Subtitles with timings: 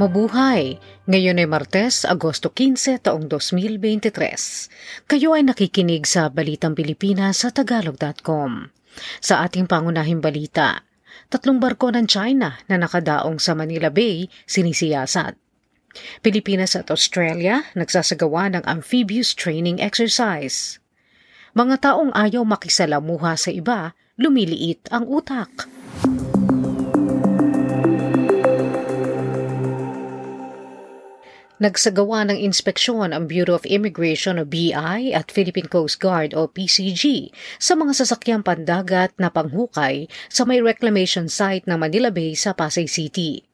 [0.00, 0.80] Mabuhay!
[1.12, 5.04] Ngayon ay Martes, Agosto 15, taong 2023.
[5.04, 8.72] Kayo ay nakikinig sa Balitang Pilipinas sa Tagalog.com.
[9.20, 10.88] Sa ating pangunahing balita,
[11.28, 15.36] tatlong barko ng China na nakadaong sa Manila Bay sinisiyasat.
[16.24, 20.80] Pilipinas at Australia nagsasagawa ng amphibious training exercise.
[21.52, 25.68] Mga taong ayaw makisalamuha sa iba, lumiliit ang utak.
[31.60, 37.28] Nagsagawa ng inspeksyon ang Bureau of Immigration o BI at Philippine Coast Guard o PCG
[37.60, 42.88] sa mga sasakyang pandagat na panghukay sa may reclamation site ng Manila Bay sa Pasay
[42.88, 43.44] City.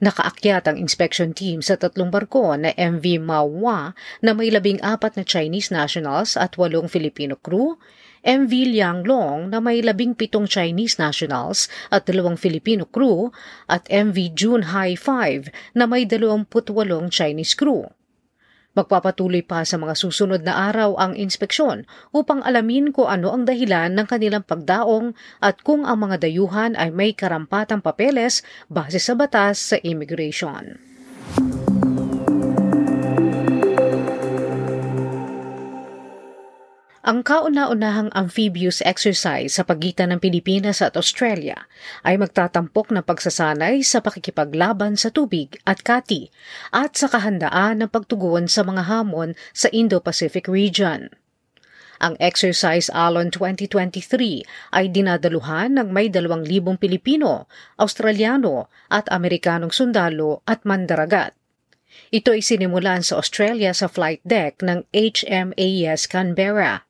[0.00, 3.92] Nakaakyat ang inspection team sa tatlong barko na MV Mawa
[4.24, 7.76] na may labing apat na Chinese nationals at walong Filipino crew,
[8.26, 13.30] MV Lianglong na may labing pitong Chinese nationals at dalawang Filipino crew
[13.70, 17.86] at MV June High 5 na may dalawamput walong Chinese crew.
[18.76, 23.94] Magpapatuloy pa sa mga susunod na araw ang inspeksyon upang alamin kung ano ang dahilan
[23.94, 29.62] ng kanilang pagdaong at kung ang mga dayuhan ay may karampatang papeles base sa batas
[29.72, 30.76] sa immigration.
[37.06, 41.54] Ang kauna-unahang amphibious exercise sa pagitan ng Pilipinas at Australia
[42.02, 46.34] ay magtatampok ng pagsasanay sa pakikipaglaban sa tubig at kati
[46.74, 51.14] at sa kahandaan ng pagtugon sa mga hamon sa Indo-Pacific region.
[52.02, 56.42] Ang Exercise Alon 2023 ay dinadaluhan ng may 2,000
[56.74, 57.46] Pilipino,
[57.78, 61.38] Australiano at Amerikanong sundalo at mandaragat.
[62.10, 66.85] Ito ay sinimulan sa Australia sa flight deck ng HMAS Canberra.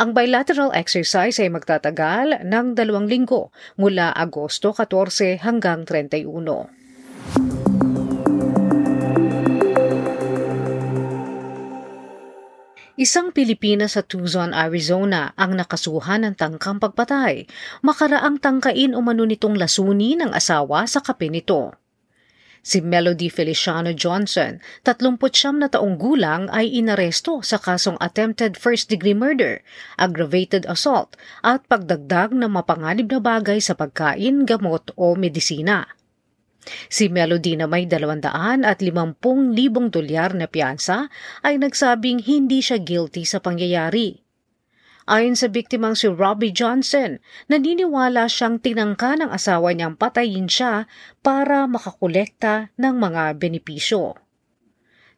[0.00, 6.72] Ang bilateral exercise ay magtatagal ng dalawang linggo mula Agosto 14 hanggang 31.
[12.96, 17.44] Isang Pilipina sa Tucson, Arizona ang nakasuhan ng tangkang pagpatay.
[17.84, 21.76] Makaraang tangkain umano nitong lasuni ng asawa sa kape nito.
[22.60, 29.64] Si Melody Feliciano Johnson, 39 na taong gulang ay inaresto sa kasong attempted first-degree murder,
[29.96, 35.88] aggravated assault at pagdagdag ng mapanganib na bagay sa pagkain, gamot o medisina.
[36.92, 38.28] Si Melody na may 200
[38.68, 39.24] at 50,000
[39.88, 41.08] dolyar na piyansa
[41.40, 44.20] ay nagsabing hindi siya guilty sa pangyayari.
[45.10, 47.18] Ayon sa biktimang si Robbie Johnson,
[47.50, 50.86] naniniwala siyang tinangka ng asawa niyang patayin siya
[51.18, 54.14] para makakolekta ng mga benepisyo.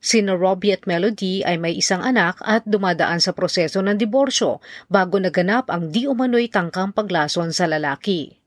[0.01, 5.21] Sina Robbie at Melody ay may isang anak at dumadaan sa proseso ng diborsyo bago
[5.21, 8.42] naganap ang di umano'y tangkang paglason sa lalaki.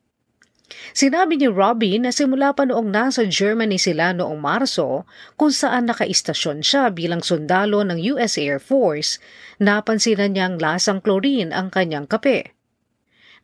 [0.98, 5.06] Sinabi ni Robbie na simula pa noong nasa Germany sila noong Marso
[5.38, 9.22] kung saan nakaistasyon siya bilang sundalo ng US Air Force,
[9.62, 12.58] napansinan niyang lasang chlorine ang kanyang kape.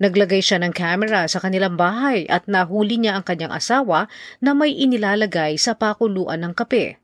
[0.01, 4.09] Naglagay siya ng kamera sa kanilang bahay at nahuli niya ang kanyang asawa
[4.41, 6.97] na may inilalagay sa pakuluan ng kape.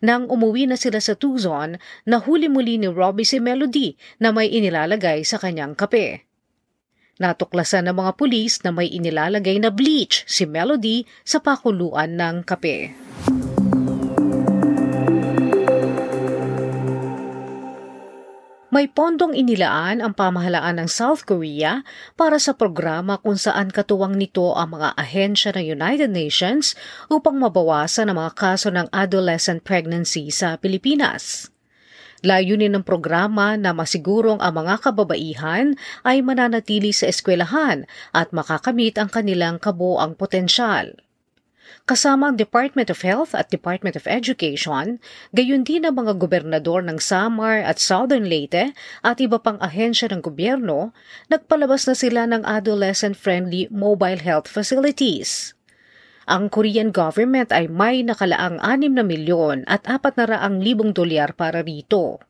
[0.00, 1.76] Nang umuwi na sila sa Tucson,
[2.08, 3.92] nahuli muli ni Robbie si Melody
[4.24, 6.31] na may inilalagay sa kanyang kape.
[7.22, 12.90] Natuklasan ng mga pulis na may inilalagay na bleach si Melody sa pakuluan ng kape.
[18.72, 21.84] May pondong inilaan ang pamahalaan ng South Korea
[22.16, 26.72] para sa programa kung saan katuwang nito ang mga ahensya ng United Nations
[27.12, 31.51] upang mabawasan ang mga kaso ng adolescent pregnancy sa Pilipinas.
[32.22, 35.74] Layunin ng programa na masigurong ang mga kababaihan
[36.06, 37.82] ay mananatili sa eskwelahan
[38.14, 40.94] at makakamit ang kanilang kabuang potensyal.
[41.82, 45.02] Kasama ang Department of Health at Department of Education,
[45.34, 48.70] gayon din ang mga gobernador ng Samar at Southern Leyte
[49.02, 50.94] at iba pang ahensya ng gobyerno,
[51.26, 55.58] nagpalabas na sila ng adolescent-friendly mobile health facilities.
[56.30, 62.22] Ang Korean government ay may nakalaang 6 na milyon at 400 libong dolyar para rito.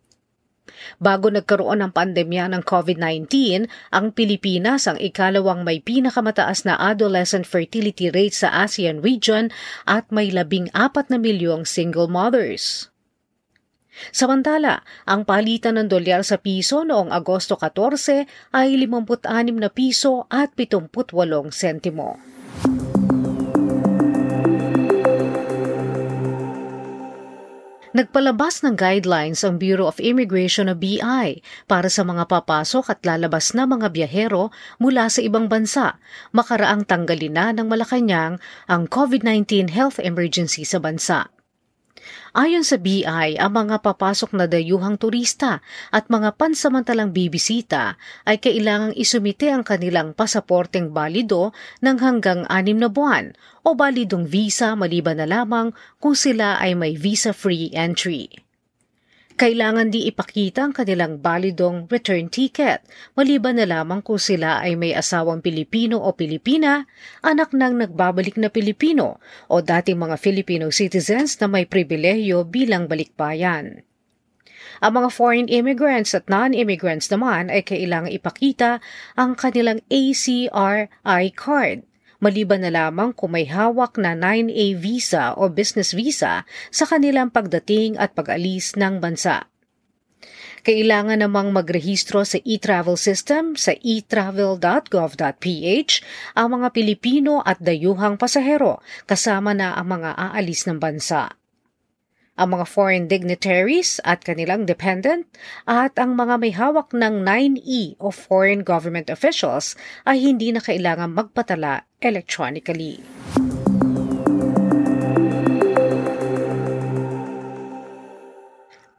[1.02, 8.08] Bago nagkaroon ng pandemya ng COVID-19, ang Pilipinas ang ikalawang may pinakamataas na adolescent fertility
[8.08, 9.50] rate sa ASEAN region
[9.84, 12.88] at may labing apat na milyong single mothers.
[14.08, 18.24] Samantala, ang palitan ng dolyar sa piso noong Agosto 14
[18.56, 22.16] ay 56 na piso at 78 sentimo.
[27.92, 33.52] Nagpalabas ng guidelines ang Bureau of Immigration o BI para sa mga papasok at lalabas
[33.52, 34.48] na mga biyahero
[34.80, 36.00] mula sa ibang bansa
[36.32, 41.28] makaraang tanggalin na ng Malacanang ang COVID-19 health emergency sa bansa.
[42.32, 45.60] Ayon sa BI, ang mga papasok na dayuhang turista
[45.92, 52.88] at mga pansamantalang bibisita ay kailangang isumite ang kanilang pasaporteng balido ng hanggang anim na
[52.88, 55.72] buwan o balidong visa maliban na lamang
[56.02, 58.28] kung sila ay may visa-free entry
[59.36, 62.80] kailangan di ipakita ang kanilang balidong return ticket,
[63.14, 66.88] maliban na lamang kung sila ay may asawang Pilipino o Pilipina,
[67.20, 69.20] anak ng nagbabalik na Pilipino
[69.52, 73.84] o dating mga Filipino citizens na may pribilehyo bilang balikbayan.
[74.82, 78.82] Ang mga foreign immigrants at non-immigrants naman ay kailangang ipakita
[79.14, 81.86] ang kanilang ACRI card
[82.22, 87.98] maliban na lamang kung may hawak na 9A visa o business visa sa kanilang pagdating
[87.98, 89.50] at pag-alis ng bansa.
[90.62, 95.92] Kailangan namang magrehistro sa e-travel system sa etravel.gov.ph
[96.38, 98.78] ang mga Pilipino at dayuhang pasahero
[99.10, 101.41] kasama na ang mga aalis ng bansa
[102.36, 105.28] ang mga foreign dignitaries at kanilang dependent
[105.68, 109.76] at ang mga may hawak ng 9E o foreign government officials
[110.08, 113.04] ay hindi na kailangan magpatala electronically.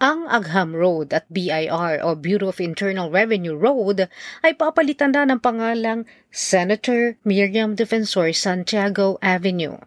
[0.03, 4.11] Ang Agham Road at BIR o Bureau of Internal Revenue Road
[4.43, 9.79] ay papalitan na ng pangalang Senator Miriam Defensor Santiago Avenue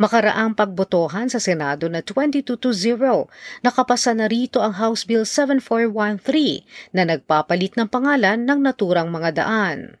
[0.00, 3.28] makaraang pagbotohan sa Senado na 22 to 0.
[3.60, 10.00] Nakapasa na rito ang House Bill 7413 na nagpapalit ng pangalan ng naturang mga daan.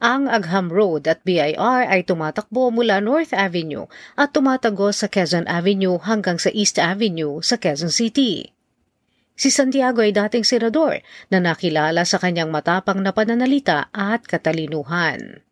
[0.00, 3.84] Ang Agham Road at BIR ay tumatakbo mula North Avenue
[4.16, 8.48] at tumatagos sa Quezon Avenue hanggang sa East Avenue sa Quezon City.
[9.36, 15.44] Si Santiago ay dating senador na nakilala sa kanyang matapang na pananalita at katalinuhan.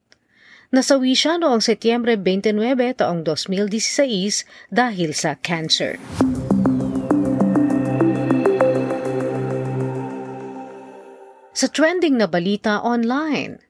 [0.68, 2.52] Nasawi siya noong Setyembre 29
[3.00, 5.96] taong 2016 dahil sa cancer.
[11.56, 13.64] Sa trending na balita online,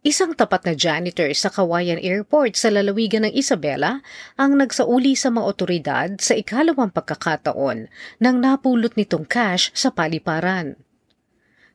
[0.00, 4.00] Isang tapat na janitor sa Kawayan Airport sa lalawigan ng Isabela
[4.40, 10.80] ang nagsauli sa mga otoridad sa ikalawang pagkakataon nang napulot nitong cash sa paliparan.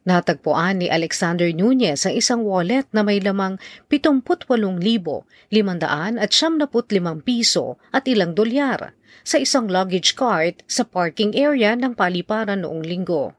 [0.06, 3.58] Natagpuan ni Alexander Nunez ang isang wallet na may lamang
[3.90, 5.26] 78,500
[6.22, 8.94] at 75 piso at ilang dolyar
[9.26, 13.34] sa isang luggage cart sa parking area ng paliparan noong linggo.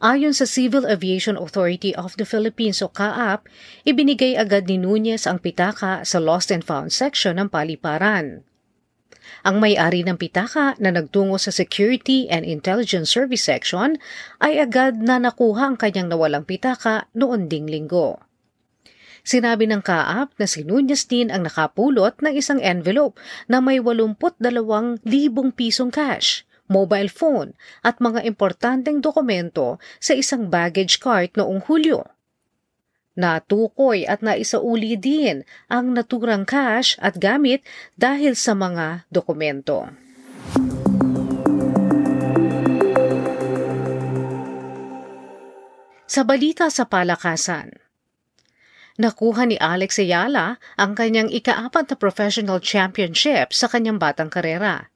[0.00, 3.44] Ayon sa Civil Aviation Authority of the Philippines o CAAP,
[3.84, 8.48] ibinigay agad ni Nunez ang pitaka sa Lost and Found section ng paliparan.
[9.40, 13.96] Ang may-ari ng pitaka na nagtungo sa Security and Intelligence Service Section
[14.44, 18.20] ay agad na nakuha ang kanyang nawalang pitaka noon ding linggo.
[19.24, 25.04] Sinabi ng kaap na si Nunez din ang nakapulot ng isang envelope na may 82,000
[25.56, 32.04] pisong cash, mobile phone at mga importanteng dokumento sa isang baggage cart noong Hulyo.
[33.18, 37.66] Natukoy at naisauli din ang naturang cash at gamit
[37.98, 39.90] dahil sa mga dokumento.
[46.10, 47.70] Sa balita sa palakasan,
[49.00, 54.92] Nakuha ni Alex Ayala ang kanyang ikaapat na professional championship sa kanyang batang karera.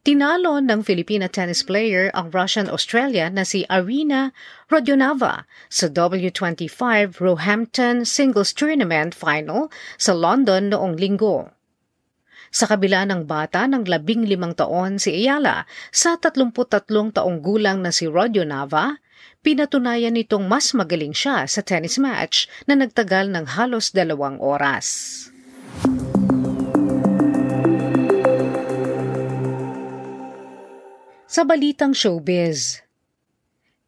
[0.00, 4.32] Tinalo ng Filipina tennis player ang Russian-Australia na si Arina
[4.72, 9.68] Rodionova sa W25 Roehampton Singles Tournament Final
[10.00, 11.52] sa London noong linggo.
[12.48, 16.80] Sa kabila ng bata ng labing limang taon si Ayala sa 33
[17.20, 18.96] taong gulang na si Rodionova,
[19.44, 25.28] pinatunayan nitong mas magaling siya sa tennis match na nagtagal ng halos dalawang oras.
[31.30, 32.82] Sa balitang showbiz,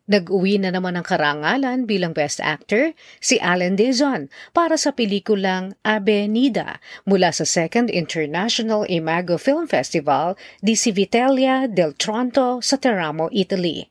[0.06, 6.82] Nag-uwi na naman ng karangalan bilang Best Actor si Alan Dizon para sa pelikulang Avenida
[7.06, 13.86] mula sa Second International Imago Film Festival di Civitella del Tronto sa Teramo, Italy.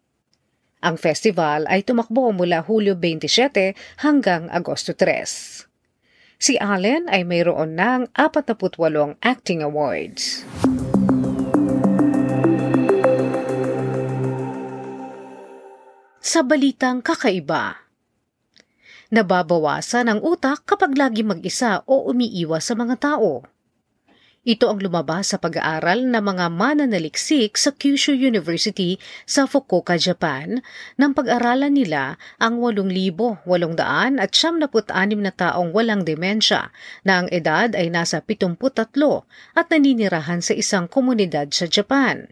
[0.83, 6.39] Ang festival ay tumakbo mula Hulyo 27 hanggang Agosto 3.
[6.39, 10.43] Si Allen ay mayroon ng 48 acting awards.
[16.31, 17.91] Sa balitang kakaiba.
[19.11, 23.43] Nababawasan ang utak kapag lagi mag-isa o umiiwas sa mga tao.
[24.47, 28.95] Ito ang lumabas sa pag-aaral ng mga mananaliksik sa Kyushu University
[29.27, 30.63] sa Fukuoka, Japan,
[30.95, 36.71] nang pag-aralan nila ang 8,800 at 76 na taong walang demensya
[37.03, 38.55] na ang edad ay nasa 73
[39.59, 42.31] at naninirahan sa isang komunidad sa Japan.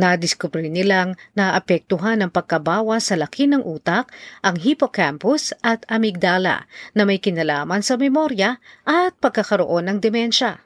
[0.00, 4.08] Nadiskubre nilang naapektuhan ng pagkabawas sa laki ng utak
[4.40, 6.64] ang hippocampus at amygdala
[6.96, 8.56] na may kinalaman sa memorya
[8.88, 10.64] at pagkakaroon ng demensya.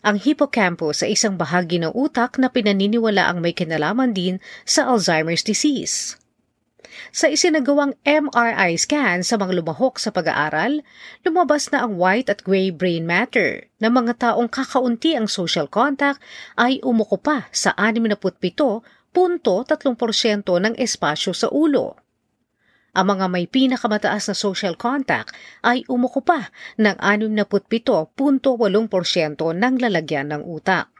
[0.00, 5.44] Ang hippocampus ay isang bahagi ng utak na pinaniniwala ang may kinalaman din sa Alzheimer's
[5.44, 6.16] disease.
[7.16, 10.84] Sa isinagawang MRI scan sa mga lumahok sa pag-aaral,
[11.24, 16.20] lumabas na ang white at gray brain matter na mga taong kakaunti ang social contact
[16.60, 18.36] ay umuko pa sa 67.3%
[20.44, 21.96] ng espasyo sa ulo.
[22.92, 25.32] Ang mga may pinakamataas na social contact
[25.64, 28.44] ay umuko pa ng 67.8%
[29.56, 30.92] ng lalagyan ng utak.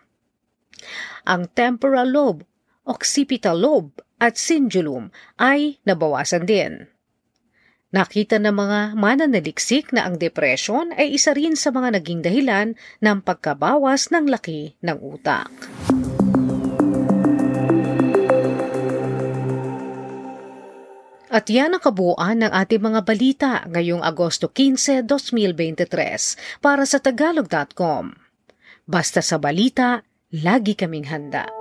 [1.28, 2.48] Ang temporal lobe,
[2.88, 6.88] occipital lobe at cingulum ay nabawasan din.
[7.94, 12.68] Nakita ng mga mananaliksik na ang depression ay isa rin sa mga naging dahilan
[13.00, 15.48] ng pagkabawas ng laki ng utak.
[21.32, 28.16] At yan ang kabuuan ng ating mga balita ngayong Agosto 15, 2023 para sa tagalog.com.
[28.88, 30.00] Basta sa balita,
[30.32, 31.55] lagi kaming handa.